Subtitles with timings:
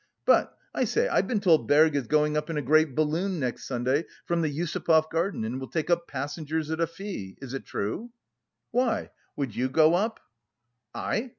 [0.25, 3.67] But, I say, I've been told Berg is going up in a great balloon next
[3.67, 7.37] Sunday from the Yusupov Garden and will take up passengers at a fee.
[7.39, 8.09] Is it true?"
[8.71, 10.19] "Why, would you go up?"
[10.95, 11.29] "I...